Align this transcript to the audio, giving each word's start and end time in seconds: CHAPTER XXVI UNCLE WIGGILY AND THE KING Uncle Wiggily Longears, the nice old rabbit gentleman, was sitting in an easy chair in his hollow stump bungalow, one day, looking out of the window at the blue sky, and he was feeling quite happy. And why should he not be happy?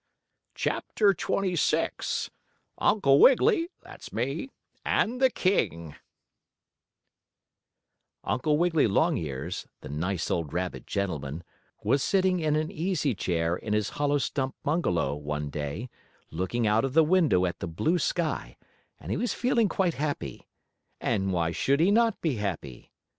CHAPTER 0.55 1.13
XXVI 1.13 2.31
UNCLE 2.79 3.19
WIGGILY 3.19 3.69
AND 4.83 5.21
THE 5.21 5.29
KING 5.29 5.93
Uncle 8.23 8.57
Wiggily 8.57 8.87
Longears, 8.87 9.67
the 9.81 9.89
nice 9.89 10.31
old 10.31 10.53
rabbit 10.53 10.87
gentleman, 10.87 11.43
was 11.83 12.01
sitting 12.01 12.39
in 12.39 12.55
an 12.55 12.71
easy 12.71 13.13
chair 13.13 13.55
in 13.55 13.73
his 13.73 13.89
hollow 13.89 14.17
stump 14.17 14.55
bungalow, 14.63 15.13
one 15.13 15.51
day, 15.51 15.87
looking 16.31 16.65
out 16.65 16.83
of 16.83 16.95
the 16.95 17.03
window 17.03 17.45
at 17.45 17.59
the 17.59 17.67
blue 17.67 17.99
sky, 17.99 18.57
and 18.99 19.11
he 19.11 19.17
was 19.17 19.35
feeling 19.35 19.69
quite 19.69 19.93
happy. 19.93 20.47
And 20.99 21.31
why 21.31 21.51
should 21.51 21.79
he 21.79 21.91
not 21.91 22.19
be 22.21 22.37
happy? 22.37 22.91